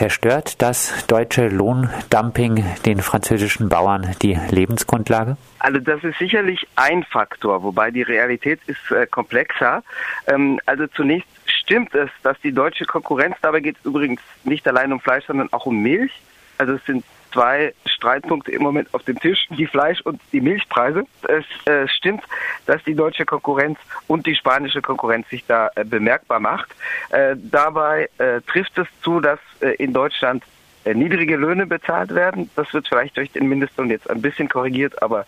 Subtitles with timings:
[0.00, 5.36] Zerstört das deutsche Lohndumping den französischen Bauern die Lebensgrundlage?
[5.58, 9.84] Also das ist sicherlich ein Faktor, wobei die Realität ist äh, komplexer.
[10.26, 14.90] Ähm, also zunächst stimmt es, dass die deutsche Konkurrenz, dabei geht es übrigens nicht allein
[14.90, 16.12] um Fleisch, sondern auch um Milch.
[16.56, 21.04] Also es sind zwei Streitpunkte im Moment auf dem Tisch, die Fleisch- und die Milchpreise.
[21.28, 22.22] Es äh, stimmt,
[22.66, 26.74] dass die deutsche Konkurrenz und die spanische Konkurrenz sich da äh, bemerkbar macht.
[27.10, 30.44] Äh, dabei äh, trifft es zu, dass äh, in Deutschland
[30.84, 32.50] äh, niedrige Löhne bezahlt werden.
[32.56, 35.26] Das wird vielleicht durch den Mindestlohn jetzt ein bisschen korrigiert, aber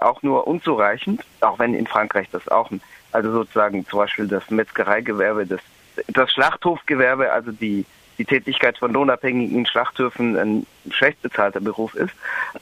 [0.00, 2.68] auch nur unzureichend, auch wenn in Frankreich das auch,
[3.12, 5.60] also sozusagen zum Beispiel das Metzgereigewerbe, das,
[6.08, 7.86] das Schlachthofgewerbe, also die
[8.18, 12.12] die Tätigkeit von Lohnabhängigen Schlachthöfen ein schlecht bezahlter Beruf ist.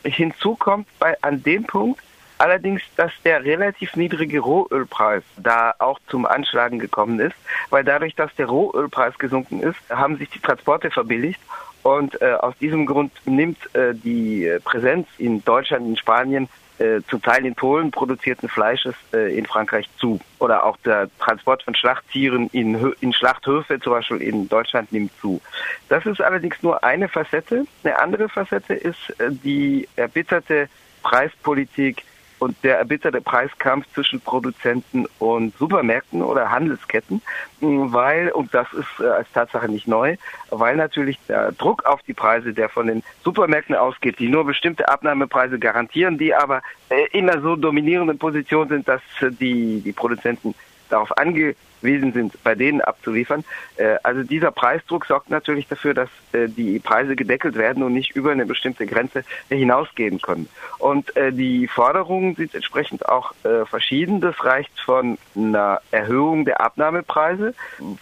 [0.05, 2.01] Hinzu kommt bei, an dem Punkt
[2.39, 7.37] allerdings, dass der relativ niedrige Rohölpreis da auch zum Anschlagen gekommen ist,
[7.71, 11.41] weil dadurch, dass der Rohölpreis gesunken ist, haben sich die Transporte verbilligt
[11.83, 16.49] und äh, aus diesem Grund nimmt äh, die Präsenz in Deutschland, in Spanien
[16.79, 20.21] äh, zum Teil in Polen produzierten Fleisches äh, in Frankreich zu.
[20.39, 25.41] Oder auch der Transport von Schlachttieren in, in Schlachthöfe zum Beispiel in Deutschland nimmt zu.
[25.89, 27.65] Das ist allerdings nur eine Facette.
[27.83, 30.69] Eine andere Facette ist äh, die erbitterte
[31.03, 32.05] Preispolitik
[32.39, 37.23] und der erbitterte Preiskampf zwischen Produzenten und Supermärkten oder Handelsketten,
[37.61, 40.17] weil, und das ist äh, als Tatsache nicht neu,
[40.51, 44.89] weil natürlich der Druck auf die Preise, der von den Supermärkten ausgeht, die nur bestimmte
[44.89, 50.55] Abnahmepreise garantieren, die aber äh, in einer so dominierenden Position sind, dass die, die Produzenten
[50.89, 51.66] darauf angewiesen
[52.13, 53.45] sind, bei denen abzuliefern.
[53.77, 58.15] Äh, also dieser Preisdruck sorgt natürlich dafür, dass äh, die Preise gedeckelt werden und nicht
[58.17, 60.49] über eine bestimmte Grenze hinausgehen können.
[60.79, 63.35] Und äh, die Forderungen sind entsprechend auch
[63.67, 64.21] verschieden.
[64.21, 67.55] Das reicht von einer Erhöhung der Abnahmepreise,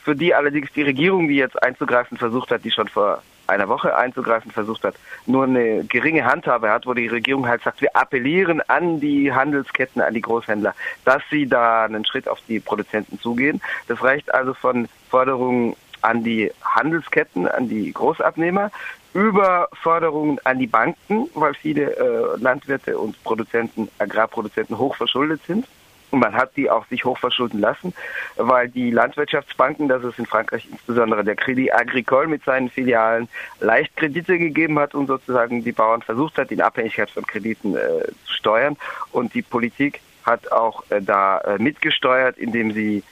[0.02, 3.96] für die allerdings die Regierung, die jetzt einzugreifen versucht hat, die schon vor einer Woche
[3.96, 4.94] einzugreifen versucht hat,
[5.26, 10.02] nur eine geringe Handhabe hat, wo die Regierung halt sagt, wir appellieren an die Handelsketten,
[10.02, 13.60] an die Großhändler, dass sie da einen Schritt auf die Produzenten zugehen.
[13.88, 18.70] Das reicht also von Forderungen an die Handelsketten, an die Großabnehmer,
[19.14, 25.66] über Forderungen an die Banken, weil viele äh, Landwirte und Produzenten, Agrarproduzenten hoch verschuldet sind.
[26.14, 27.92] Und man hat die auch sich hochverschulden lassen,
[28.36, 33.96] weil die Landwirtschaftsbanken, das ist in Frankreich insbesondere der Crédit Agricole mit seinen Filialen, leicht
[33.96, 38.32] Kredite gegeben hat und sozusagen die Bauern versucht hat, in Abhängigkeit von Krediten äh, zu
[38.32, 38.76] steuern.
[39.10, 43.02] Und die Politik hat auch äh, da äh, mitgesteuert, indem sie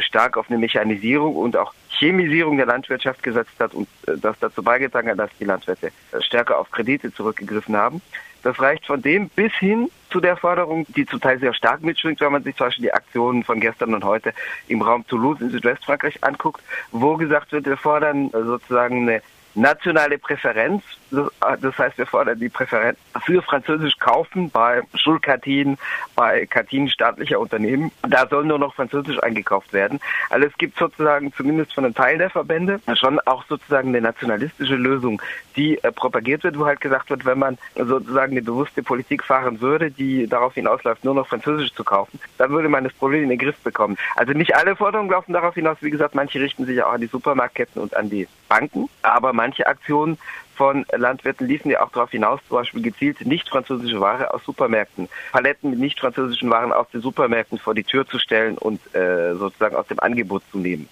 [0.00, 4.62] stark auf eine Mechanisierung und auch Chemisierung der Landwirtschaft gesetzt hat und äh, das dazu
[4.62, 8.00] beigetragen hat, dass die Landwirte äh, stärker auf Kredite zurückgegriffen haben.
[8.42, 12.20] Das reicht von dem bis hin zu der Forderung, die zum Teil sehr stark mitschwingt,
[12.20, 14.32] wenn man sich zum Beispiel die Aktionen von gestern und heute
[14.66, 19.22] im Raum Toulouse in Südwestfrankreich anguckt, wo gesagt wird, wir fordern sozusagen eine
[19.54, 20.82] nationale Präferenz.
[21.10, 25.76] Das heißt, wir fordern die Präferenz für Französisch kaufen bei Schulkantinen,
[26.14, 27.90] bei Kantinen staatlicher Unternehmen.
[28.08, 29.98] Da soll nur noch Französisch eingekauft werden.
[30.28, 34.76] Also es gibt sozusagen zumindest von einem Teil der Verbände schon auch sozusagen eine nationalistische
[34.76, 35.20] Lösung,
[35.56, 39.60] die äh, propagiert wird, wo halt gesagt wird, wenn man sozusagen eine bewusste Politik fahren
[39.60, 43.30] würde, die darauf hinausläuft, nur noch Französisch zu kaufen, dann würde man das Problem in
[43.30, 43.96] den Griff bekommen.
[44.14, 45.78] Also nicht alle Forderungen laufen darauf hinaus.
[45.80, 49.66] Wie gesagt, manche richten sich auch an die Supermarktketten und an die Banken, aber manche
[49.66, 50.18] Aktionen
[50.54, 55.08] von Landwirten liefen ja auch darauf hinaus, zum Beispiel gezielt nicht französische Ware aus Supermärkten,
[55.32, 59.34] Paletten mit nicht französischen Waren aus den Supermärkten vor die Tür zu stellen und äh,
[59.36, 60.86] sozusagen aus dem Angebot zu nehmen.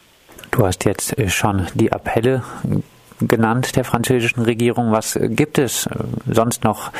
[0.52, 2.42] Du hast jetzt äh, schon die Appelle
[3.20, 4.90] genannt der französischen Regierung.
[4.90, 5.90] Was gibt es äh,
[6.32, 6.90] sonst noch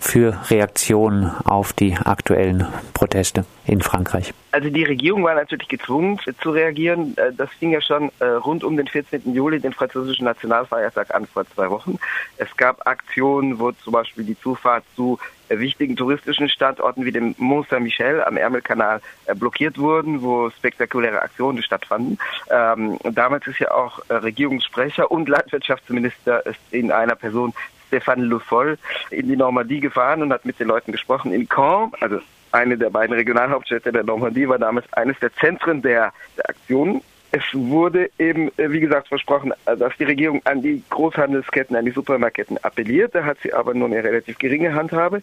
[0.00, 4.32] für Reaktionen auf die aktuellen Proteste in Frankreich?
[4.52, 7.16] Also die Regierung war natürlich gezwungen zu reagieren.
[7.16, 9.34] Äh, das fing ja schon äh, rund um den 14.
[9.34, 11.98] Juli, den französischen Nationalfeiertag, an vor zwei Wochen.
[12.38, 15.18] Es gab Aktionen, wo zum Beispiel die Zufahrt zu
[15.48, 19.00] wichtigen touristischen Standorten wie dem Mont Saint-Michel am Ärmelkanal
[19.36, 22.18] blockiert wurden, wo spektakuläre Aktionen stattfanden.
[22.50, 27.52] Ähm, damals ist ja auch Regierungssprecher und Landwirtschaftsminister in einer Person
[27.88, 28.78] Stéphane Le Foll
[29.10, 31.32] in die Normandie gefahren und hat mit den Leuten gesprochen.
[31.32, 32.20] In Caen, also
[32.52, 37.02] eine der beiden Regionalhauptstädte der Normandie, war damals eines der Zentren der, der Aktionen.
[37.32, 41.84] Es wurde eben, äh, wie gesagt, versprochen, äh, dass die Regierung an die Großhandelsketten, an
[41.84, 43.14] die Supermarketten appelliert.
[43.14, 45.22] Da hat sie aber nur eine relativ geringe Handhabe.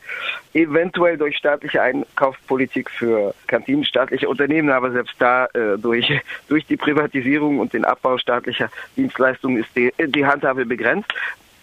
[0.53, 6.11] Eventuell durch staatliche Einkaufspolitik für Kantinen staatlicher Unternehmen, aber selbst da äh, durch,
[6.49, 11.11] durch die Privatisierung und den Abbau staatlicher Dienstleistungen ist die, die Handhabe begrenzt.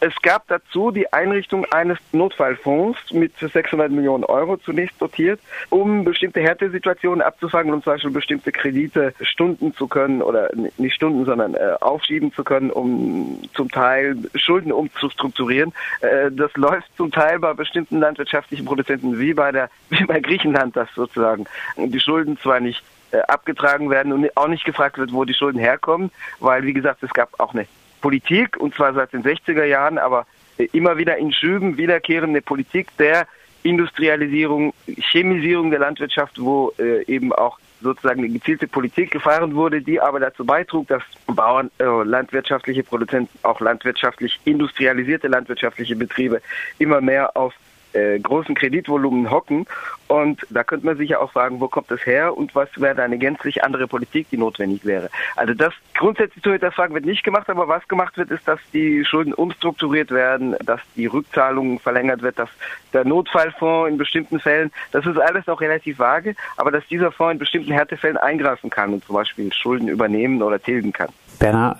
[0.02, 6.40] Es gab dazu die Einrichtung eines Notfallfonds mit 600 Millionen Euro zunächst dotiert, um bestimmte
[6.40, 11.74] Härtesituationen abzufangen und zum Beispiel bestimmte Kredite stunden zu können oder nicht stunden, sondern äh,
[11.80, 15.74] aufschieben zu können, um zum Teil Schulden umzustrukturieren.
[16.00, 20.76] Äh, das läuft zum Teil bei bestimmten landwirtschaftlichen Produzenten wie bei der wie bei Griechenland,
[20.76, 21.44] dass sozusagen
[21.76, 22.82] die Schulden zwar nicht
[23.12, 27.02] äh, abgetragen werden und auch nicht gefragt wird, wo die Schulden herkommen, weil wie gesagt,
[27.02, 27.66] es gab auch eine
[28.00, 30.26] Politik, und zwar seit den 60er Jahren, aber
[30.72, 33.26] immer wieder in Schüben wiederkehrende Politik der
[33.62, 40.00] Industrialisierung, Chemisierung der Landwirtschaft, wo äh, eben auch sozusagen eine gezielte Politik gefahren wurde, die
[40.00, 46.42] aber dazu beitrug, dass Bauern, äh, landwirtschaftliche Produzenten, auch landwirtschaftlich industrialisierte landwirtschaftliche Betriebe
[46.78, 47.54] immer mehr auf
[47.92, 49.66] äh, großen Kreditvolumen hocken.
[50.08, 53.00] Und da könnte man sich ja auch fragen, wo kommt das her und was wäre
[53.00, 55.08] eine gänzlich andere Politik, die notwendig wäre.
[55.36, 59.04] Also das grundsätzlich zu hinterfragen wird nicht gemacht, aber was gemacht wird, ist, dass die
[59.04, 62.48] Schulden umstrukturiert werden, dass die Rückzahlungen verlängert wird, dass
[62.92, 67.34] der Notfallfonds in bestimmten Fällen, das ist alles noch relativ vage, aber dass dieser Fonds
[67.34, 71.10] in bestimmten Härtefällen eingreifen kann und zum Beispiel Schulden übernehmen oder tilgen kann.
[71.40, 71.78] Bernhard,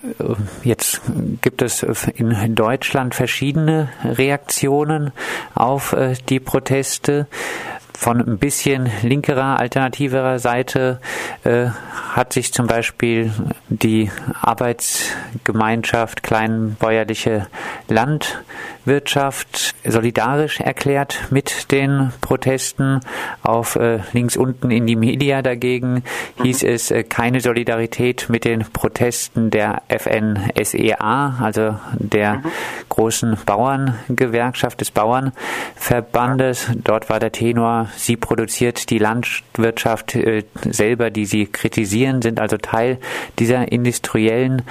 [0.64, 1.02] jetzt
[1.42, 5.12] gibt es in Deutschland verschiedene Reaktionen
[5.54, 7.26] auf äh, die Proteste
[8.00, 11.00] von ein bisschen linkerer, alternativerer Seite
[11.44, 11.66] äh,
[12.12, 13.30] hat sich zum Beispiel
[13.68, 14.10] die
[14.40, 17.48] Arbeitsgemeinschaft Kleinbäuerliche
[17.88, 23.00] Landwirtschaft solidarisch erklärt mit den Protesten.
[23.42, 26.02] Auf äh, links unten in die Media dagegen
[26.42, 32.44] hieß es äh, keine Solidarität mit den Protesten der FNSEA, also der mhm.
[32.88, 36.66] großen Bauerngewerkschaft des Bauernverbandes.
[36.82, 42.56] Dort war der Tenor Sie produziert die Landwirtschaft äh, selber, die Sie kritisieren, sind also
[42.56, 42.98] Teil
[43.38, 44.62] dieser industriellen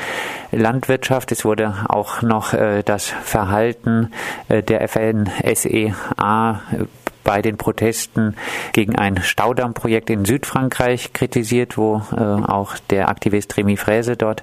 [0.52, 1.32] Landwirtschaft.
[1.32, 4.12] Es wurde auch noch äh, das Verhalten
[4.48, 6.62] äh, der FNSEA
[7.30, 8.36] bei den Protesten
[8.74, 14.42] gegen ein Staudammprojekt in Südfrankreich kritisiert, wo äh, auch der Aktivist Remy Fräse dort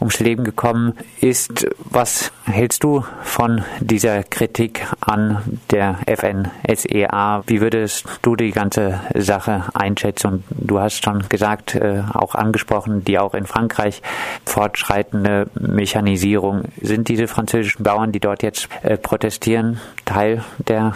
[0.00, 0.92] ums Leben gekommen
[1.22, 1.66] ist.
[1.78, 7.42] Was hältst du von dieser Kritik an der FNSEA?
[7.46, 10.44] Wie würdest du die ganze Sache einschätzen?
[10.50, 14.02] Du hast schon gesagt, äh, auch angesprochen, die auch in Frankreich
[14.44, 16.64] fortschreitende Mechanisierung.
[16.82, 20.92] Sind diese französischen Bauern, die dort jetzt äh, protestieren, Teil der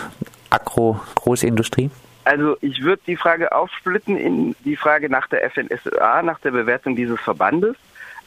[0.50, 1.90] Agro-Großindustrie?
[2.24, 6.94] Also ich würde die Frage aufsplitten in die Frage nach der FNSA, nach der Bewertung
[6.94, 7.76] dieses Verbandes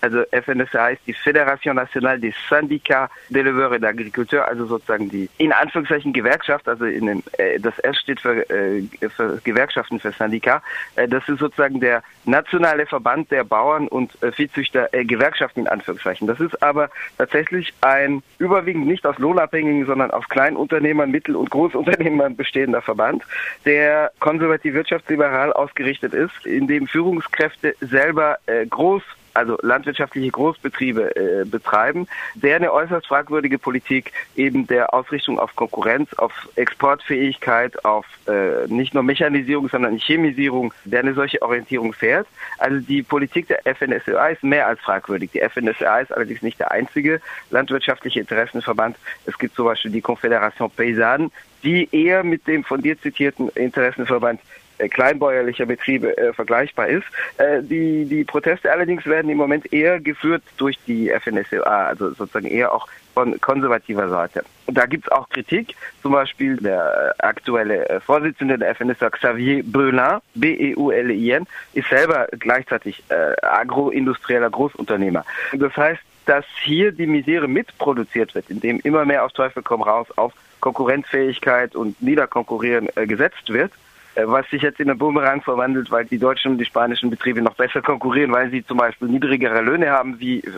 [0.04, 5.54] also FNSA ist die Fédération Nationale des Syndicats d'Éleveurs et d'Agriculteurs, also sozusagen die in
[5.54, 8.84] Anführungszeichen Gewerkschaft, also in dem, äh, das S steht für, äh,
[9.16, 10.62] für Gewerkschaften für Syndikat.
[10.98, 15.68] Äh, das ist sozusagen der nationale Verband der Bauern und äh, Viehzüchter, äh, Gewerkschaften in
[15.70, 16.28] Anführungszeichen.
[16.28, 22.36] Das ist aber tatsächlich ein überwiegend nicht aus Lohnabhängigen, sondern aus Kleinunternehmern, Mittel- und Großunternehmern
[22.36, 23.24] bestehender Verband,
[23.66, 29.02] der konservativ wirtschaftsliberal ausgerichtet ist, in dem Führungskräfte selber äh, groß
[29.34, 36.14] also landwirtschaftliche Großbetriebe äh, betreiben, der eine äußerst fragwürdige Politik eben der Ausrichtung auf Konkurrenz,
[36.14, 42.28] auf Exportfähigkeit, auf äh, nicht nur Mechanisierung, sondern Chemisierung, der eine solche Orientierung fährt.
[42.58, 45.32] Also die Politik der FNSEA ist mehr als fragwürdig.
[45.32, 48.98] Die FNSEA ist allerdings nicht der einzige landwirtschaftliche Interessenverband.
[49.26, 51.30] Es gibt zum Beispiel die Confédération Paysanne,
[51.64, 54.40] die eher mit dem von dir zitierten Interessenverband
[54.78, 57.06] kleinbäuerlicher Betriebe äh, vergleichbar ist.
[57.38, 62.48] Äh, die, die Proteste allerdings werden im Moment eher geführt durch die FNSLA, also sozusagen
[62.48, 64.44] eher auch von konservativer Seite.
[64.66, 69.64] Und da gibt es auch Kritik, zum Beispiel der aktuelle äh, Vorsitzende der FNSA, Xavier
[69.64, 75.26] Beulin, B-E-U-L-I-N, ist selber gleichzeitig äh, agroindustrieller Großunternehmer.
[75.54, 80.08] Das heißt, dass hier die Misere mitproduziert wird, indem immer mehr auf Teufel komm raus
[80.16, 85.90] auf Konkurrenzfähigkeit und Niederkonkurrieren äh, gesetzt wird äh, was sich jetzt in einen Bumerang verwandelt,
[85.92, 89.62] weil die deutschen und die spanischen Betriebe noch besser konkurrieren, weil sie zum Beispiel niedrigere
[89.62, 90.52] Löhne haben, wie äh,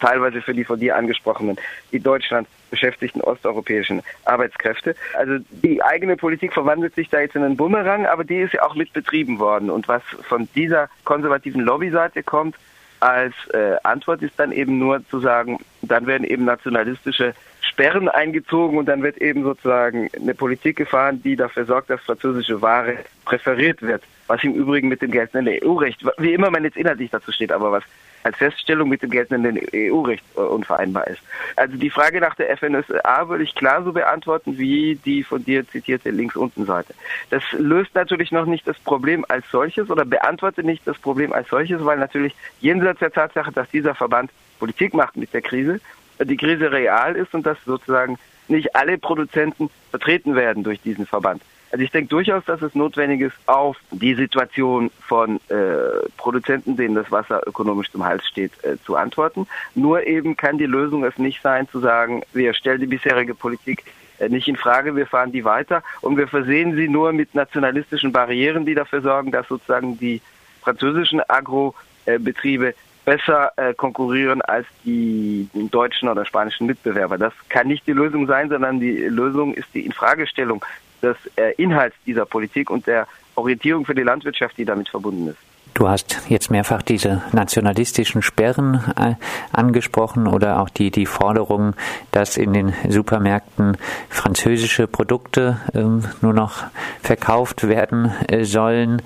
[0.00, 1.56] teilweise für die von dir angesprochenen
[1.90, 4.94] in Deutschland beschäftigten osteuropäischen Arbeitskräfte.
[5.14, 8.62] Also die eigene Politik verwandelt sich da jetzt in einen Bumerang, aber die ist ja
[8.62, 9.70] auch mit betrieben worden.
[9.70, 12.56] Und was von dieser konservativen Lobbyseite kommt,
[13.00, 17.34] als äh, Antwort ist dann eben nur zu sagen, dann werden eben nationalistische
[17.78, 22.60] Sperren eingezogen und dann wird eben sozusagen eine Politik gefahren, die dafür sorgt, dass französische
[22.60, 24.02] Ware präferiert wird.
[24.26, 27.70] Was im Übrigen mit dem geltenden EU-Recht, wie immer man jetzt inhaltlich dazu steht, aber
[27.70, 27.84] was
[28.24, 31.22] als Feststellung mit dem geltenden EU-Recht äh, unvereinbar ist.
[31.54, 35.66] Also die Frage nach der FNSA würde ich klar so beantworten wie die von dir
[35.68, 36.94] zitierte links unten Seite.
[37.30, 41.48] Das löst natürlich noch nicht das Problem als solches oder beantwortet nicht das Problem als
[41.48, 45.80] solches, weil natürlich jenseits der Tatsache, dass dieser Verband Politik macht mit der Krise,
[46.24, 51.42] die Krise real ist und dass sozusagen nicht alle Produzenten vertreten werden durch diesen Verband.
[51.70, 56.94] Also ich denke durchaus, dass es notwendig ist, auf die Situation von äh, Produzenten, denen
[56.94, 59.46] das Wasser ökonomisch zum Hals steht, äh, zu antworten.
[59.74, 63.84] Nur eben kann die Lösung es nicht sein, zu sagen, wir stellen die bisherige Politik
[64.18, 68.12] äh, nicht in Frage, wir fahren die weiter und wir versehen sie nur mit nationalistischen
[68.12, 70.22] Barrieren, die dafür sorgen, dass sozusagen die
[70.62, 72.74] französischen Agrobetriebe
[73.08, 77.16] besser äh, konkurrieren als die deutschen oder spanischen Mitbewerber.
[77.16, 80.62] Das kann nicht die Lösung sein, sondern die Lösung ist die Infragestellung
[81.00, 85.47] des äh, Inhalts dieser Politik und der Orientierung für die Landwirtschaft, die damit verbunden ist.
[85.78, 89.14] Du hast jetzt mehrfach diese nationalistischen Sperren äh,
[89.52, 91.74] angesprochen oder auch die, die Forderung,
[92.10, 93.76] dass in den Supermärkten
[94.08, 96.64] französische Produkte ähm, nur noch
[97.00, 99.02] verkauft werden äh, sollen.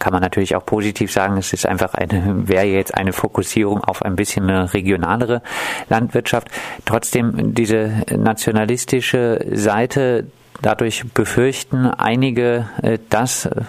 [0.00, 4.02] Kann man natürlich auch positiv sagen, es ist einfach eine, wäre jetzt eine Fokussierung auf
[4.02, 5.40] ein bisschen eine regionalere
[5.88, 6.48] Landwirtschaft.
[6.84, 10.26] Trotzdem diese nationalistische Seite
[10.60, 13.62] Dadurch befürchten einige, äh, dass äh,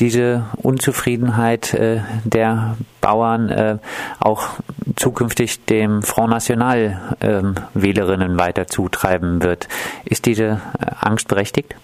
[0.00, 3.80] diese Unzufriedenheit äh, der Bauern
[4.20, 4.50] auch
[4.94, 9.66] zukünftig dem Front National ähm, Wählerinnen weiter zutreiben wird.
[10.04, 10.60] Ist diese
[11.00, 11.74] Angst berechtigt?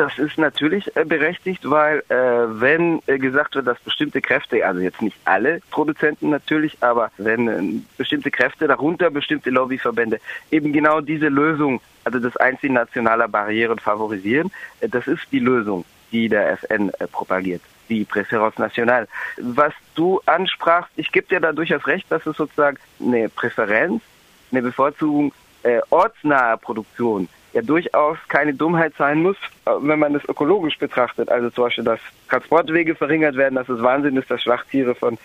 [0.00, 5.02] Das ist natürlich berechtigt, weil äh, wenn äh, gesagt wird, dass bestimmte Kräfte, also jetzt
[5.02, 10.18] nicht alle Produzenten natürlich, aber wenn äh, bestimmte Kräfte, darunter bestimmte Lobbyverbände,
[10.50, 15.84] eben genau diese Lösung, also das Einziehen nationaler Barrieren favorisieren, äh, das ist die Lösung,
[16.12, 19.06] die der FN äh, propagiert die Präferenz National.
[19.36, 24.02] Was du ansprachst, ich gebe dir da durchaus recht, dass es sozusagen eine Präferenz,
[24.50, 30.28] eine Bevorzugung äh, ortsnaher Produktion ja durchaus keine Dummheit sein muss, äh, wenn man es
[30.28, 31.30] ökologisch betrachtet.
[31.30, 35.18] Also zum Beispiel, dass Transportwege verringert werden, dass es Wahnsinn ist, dass Schlachttiere von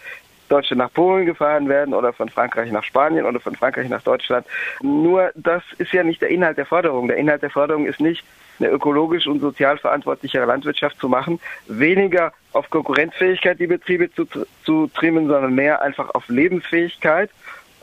[0.50, 4.46] Deutschland nach Polen gefahren werden oder von Frankreich nach Spanien oder von Frankreich nach Deutschland.
[4.82, 7.08] Nur das ist ja nicht der Inhalt der Forderung.
[7.08, 8.24] Der Inhalt der Forderung ist nicht,
[8.60, 14.26] eine ökologisch und sozial verantwortlichere Landwirtschaft zu machen, weniger auf Konkurrenzfähigkeit die Betriebe zu,
[14.64, 17.30] zu trimmen, sondern mehr einfach auf Lebensfähigkeit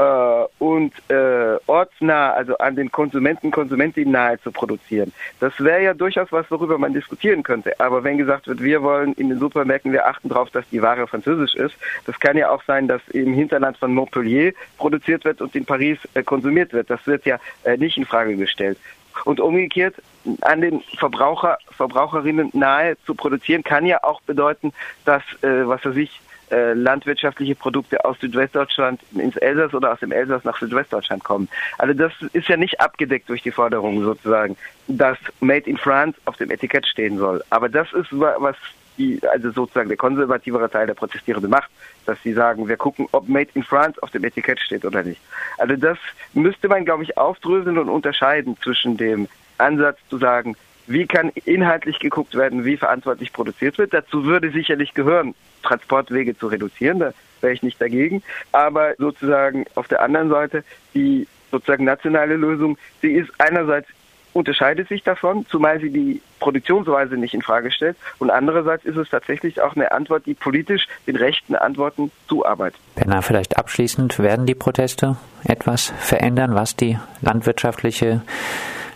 [0.02, 5.12] äh, und äh, ortsnah, also an den Konsumenten, Konsumentinnen nahe zu produzieren.
[5.40, 7.78] Das wäre ja durchaus was, worüber man diskutieren könnte.
[7.78, 11.06] Aber wenn gesagt wird, wir wollen in den Supermärkten, wir achten darauf, dass die Ware
[11.06, 11.74] französisch ist,
[12.06, 15.98] das kann ja auch sein, dass im Hinterland von Montpellier produziert wird und in Paris
[16.14, 16.90] äh, konsumiert wird.
[16.90, 18.78] Das wird ja äh, nicht in Frage gestellt.
[19.24, 19.94] Und umgekehrt,
[20.40, 24.72] an den Verbraucher, Verbraucherinnen nahe zu produzieren, kann ja auch bedeuten,
[25.04, 26.20] dass, äh, was er sich
[26.52, 31.48] äh, landwirtschaftliche Produkte aus Südwestdeutschland ins Elsass oder aus dem Elsass nach Südwestdeutschland kommen.
[31.78, 34.56] Also das ist ja nicht abgedeckt durch die Forderung sozusagen,
[34.86, 37.42] dass Made in France auf dem Etikett stehen soll.
[37.50, 38.56] Aber das ist was
[38.98, 41.70] die, also sozusagen der konservativere Teil der Protestierenden macht,
[42.06, 45.20] dass sie sagen, wir gucken, ob Made in France auf dem Etikett steht oder nicht.
[45.58, 45.98] Also das
[46.34, 49.28] müsste man, glaube ich, aufdröseln und unterscheiden zwischen dem
[49.58, 53.92] Ansatz zu sagen, wie kann inhaltlich geguckt werden, wie verantwortlich produziert wird.
[53.92, 58.22] Dazu würde sicherlich gehören, Transportwege zu reduzieren, da wäre ich nicht dagegen.
[58.52, 63.88] Aber sozusagen auf der anderen Seite, die sozusagen nationale Lösung, sie ist einerseits
[64.32, 67.96] unterscheidet sich davon, zumal sie die Produktionsweise nicht in Frage stellt.
[68.18, 72.80] Und andererseits ist es tatsächlich auch eine Antwort, die politisch den rechten Antworten zuarbeitet.
[72.94, 78.22] Benna, vielleicht abschließend werden die Proteste etwas verändern, was die landwirtschaftliche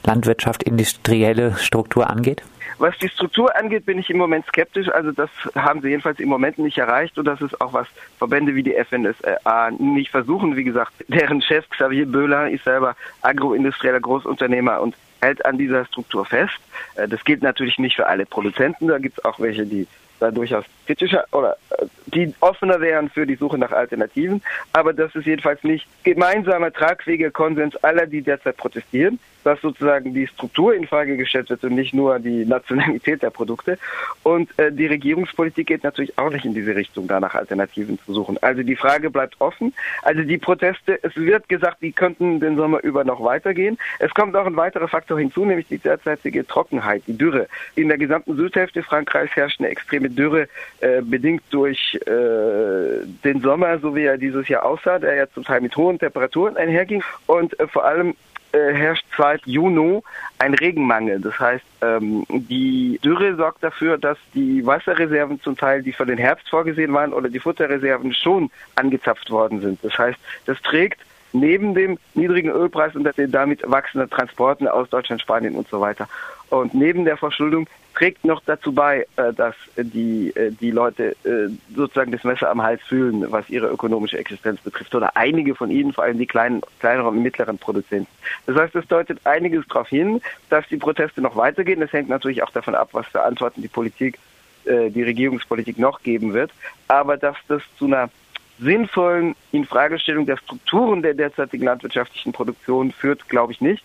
[0.06, 2.42] Landwirtschaft, industrielle Struktur angeht?
[2.78, 4.88] Was die Struktur angeht, bin ich im Moment skeptisch.
[4.88, 7.86] Also das haben sie jedenfalls im Moment nicht erreicht und das ist auch was
[8.18, 10.56] Verbände wie die FNSA nicht versuchen.
[10.56, 16.26] Wie gesagt, deren Chef Xavier Böhler ist selber agroindustrieller Großunternehmer und hält an dieser Struktur
[16.26, 16.58] fest.
[16.96, 18.88] Äh, das gilt natürlich nicht für alle Produzenten.
[18.88, 19.86] Da gibt es auch welche, die
[20.18, 21.86] da durchaus kritischer oder äh,
[22.16, 24.42] die offener wären für die Suche nach Alternativen.
[24.72, 30.26] Aber das ist jedenfalls nicht gemeinsamer tragfähiger Konsens aller, die derzeit protestieren, dass sozusagen die
[30.26, 33.78] Struktur in Frage gestellt wird und nicht nur die Nationalität der Produkte.
[34.22, 38.14] Und äh, die Regierungspolitik geht natürlich auch nicht in diese Richtung, da nach Alternativen zu
[38.14, 38.38] suchen.
[38.42, 39.74] Also die Frage bleibt offen.
[40.02, 43.78] Also die Proteste, es wird gesagt, die könnten den Sommer über noch weitergehen.
[43.98, 47.46] Es kommt auch ein weiterer Faktor hinzu, nämlich die derzeitige Trockenheit, die Dürre.
[47.74, 50.48] In der gesamten Südhälfte Frankreichs herrscht eine extreme Dürre,
[50.80, 55.44] äh, bedingt durch äh, den Sommer, so wie er dieses Jahr aussah, der ja zum
[55.44, 57.02] Teil mit hohen Temperaturen einherging.
[57.26, 58.14] Und äh, vor allem
[58.52, 60.00] äh, herrscht seit Juni
[60.38, 61.20] ein Regenmangel.
[61.20, 66.18] Das heißt, ähm, die Dürre sorgt dafür, dass die Wasserreserven zum Teil, die für den
[66.18, 69.82] Herbst vorgesehen waren, oder die Futterreserven schon angezapft worden sind.
[69.82, 71.00] Das heißt, das trägt
[71.32, 76.08] neben dem niedrigen Ölpreis und den damit wachsenden Transporten aus Deutschland, Spanien und so weiter.
[76.48, 81.48] Und neben der Verschuldung trägt noch dazu bei, äh, dass die, äh, die Leute äh,
[81.74, 84.94] sozusagen das Messer am Hals fühlen, was ihre ökonomische Existenz betrifft.
[84.94, 88.10] Oder einige von ihnen, vor allem die kleinen, kleineren und mittleren Produzenten.
[88.46, 91.80] Das heißt, es deutet einiges darauf hin, dass die Proteste noch weitergehen.
[91.80, 94.18] Das hängt natürlich auch davon ab, was für Antworten die Politik,
[94.64, 96.50] die Regierungspolitik noch geben wird.
[96.88, 98.10] Aber dass das zu einer
[98.58, 103.84] sinnvollen Infragestellung der Strukturen der derzeitigen landwirtschaftlichen Produktion führt, glaube ich nicht.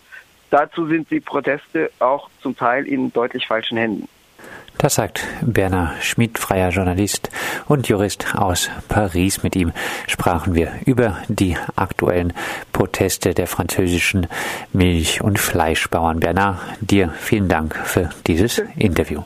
[0.52, 4.08] Dazu sind die Proteste auch zum Teil in deutlich falschen Händen.
[4.78, 7.30] Das sagt Berner Schmidt, freier Journalist
[7.68, 9.44] und Jurist aus Paris.
[9.44, 9.72] Mit ihm
[10.08, 12.34] sprachen wir über die aktuellen
[12.74, 14.28] Proteste der französischen
[14.74, 16.20] Milch- und Fleischbauern.
[16.20, 19.24] Bernard, dir vielen Dank für dieses Interview.